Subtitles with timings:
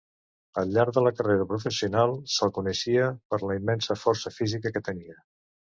[0.61, 5.21] Al llarg de la carrera professional se'l coneixia per la immensa força física que tenia.